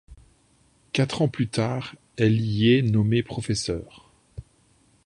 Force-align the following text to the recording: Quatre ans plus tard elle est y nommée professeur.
Quatre 0.93 1.21
ans 1.21 1.27
plus 1.27 1.47
tard 1.47 1.95
elle 2.17 2.39
est 2.41 2.79
y 2.79 2.91
nommée 2.91 3.21
professeur. 3.21 4.09